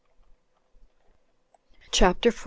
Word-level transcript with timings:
CHAPTER 1.91 2.31
4. 2.31 2.39